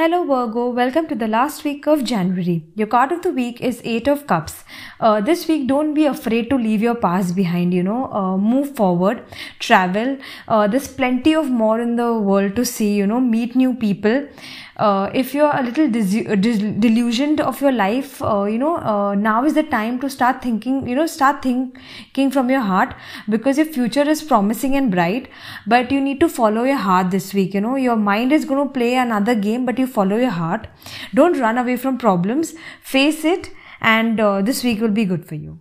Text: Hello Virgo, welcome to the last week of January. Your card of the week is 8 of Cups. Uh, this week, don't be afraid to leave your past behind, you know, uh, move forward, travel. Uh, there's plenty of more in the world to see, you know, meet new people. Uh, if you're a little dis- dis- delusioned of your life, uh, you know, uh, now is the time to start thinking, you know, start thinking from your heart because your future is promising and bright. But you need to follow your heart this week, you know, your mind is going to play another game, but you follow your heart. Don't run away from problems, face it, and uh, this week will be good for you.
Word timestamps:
Hello 0.00 0.24
Virgo, 0.24 0.70
welcome 0.70 1.06
to 1.08 1.14
the 1.14 1.26
last 1.28 1.62
week 1.62 1.86
of 1.86 2.04
January. 2.04 2.64
Your 2.74 2.86
card 2.86 3.12
of 3.12 3.20
the 3.20 3.30
week 3.30 3.60
is 3.60 3.82
8 3.84 4.08
of 4.08 4.26
Cups. 4.26 4.64
Uh, 4.98 5.20
this 5.20 5.46
week, 5.46 5.66
don't 5.66 5.92
be 5.92 6.06
afraid 6.06 6.48
to 6.48 6.56
leave 6.56 6.80
your 6.80 6.94
past 6.94 7.36
behind, 7.36 7.74
you 7.74 7.82
know, 7.82 8.10
uh, 8.10 8.38
move 8.38 8.74
forward, 8.76 9.22
travel. 9.58 10.16
Uh, 10.48 10.66
there's 10.66 10.88
plenty 10.88 11.34
of 11.34 11.50
more 11.50 11.80
in 11.80 11.96
the 11.96 12.14
world 12.14 12.56
to 12.56 12.64
see, 12.64 12.94
you 12.94 13.06
know, 13.06 13.20
meet 13.20 13.54
new 13.54 13.74
people. 13.74 14.26
Uh, 14.80 15.10
if 15.12 15.34
you're 15.34 15.54
a 15.54 15.62
little 15.62 15.88
dis- 15.90 16.24
dis- 16.40 16.62
delusioned 16.84 17.38
of 17.38 17.60
your 17.60 17.72
life, 17.72 18.22
uh, 18.22 18.44
you 18.44 18.56
know, 18.56 18.76
uh, 18.76 19.14
now 19.14 19.44
is 19.44 19.52
the 19.52 19.62
time 19.62 19.98
to 20.00 20.08
start 20.08 20.40
thinking, 20.42 20.88
you 20.88 20.94
know, 20.94 21.04
start 21.06 21.42
thinking 21.42 22.30
from 22.30 22.48
your 22.48 22.60
heart 22.60 22.94
because 23.28 23.58
your 23.58 23.66
future 23.66 24.08
is 24.08 24.22
promising 24.22 24.76
and 24.76 24.90
bright. 24.90 25.28
But 25.66 25.92
you 25.92 26.00
need 26.00 26.18
to 26.20 26.30
follow 26.30 26.64
your 26.64 26.78
heart 26.78 27.10
this 27.10 27.34
week, 27.34 27.52
you 27.52 27.60
know, 27.60 27.76
your 27.76 27.96
mind 27.96 28.32
is 28.32 28.46
going 28.46 28.66
to 28.66 28.72
play 28.72 28.94
another 28.94 29.34
game, 29.34 29.66
but 29.66 29.78
you 29.78 29.86
follow 29.90 30.16
your 30.16 30.30
heart. 30.30 30.68
Don't 31.14 31.38
run 31.38 31.58
away 31.58 31.76
from 31.76 31.98
problems, 31.98 32.54
face 32.82 33.24
it, 33.24 33.50
and 33.80 34.20
uh, 34.20 34.42
this 34.42 34.62
week 34.64 34.80
will 34.80 34.96
be 35.02 35.04
good 35.04 35.26
for 35.26 35.34
you. 35.34 35.58